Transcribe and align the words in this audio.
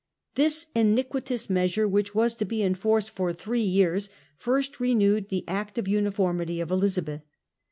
This 0.33 0.65
iniquitous 0.73 1.47
measure, 1.47 1.87
which 1.87 2.15
was 2.15 2.33
to 2.33 2.43
be 2.43 2.63
in 2.63 2.73
force 2.73 3.07
for 3.07 3.31
three 3.33 3.61
years, 3.61 4.09
first 4.35 4.79
renewed 4.79 5.29
the 5.29 5.43
Act 5.47 5.77
of 5.77 5.87
Uniformity 5.87 6.59
of 6.59 6.71
Elizabeth. 6.71 7.21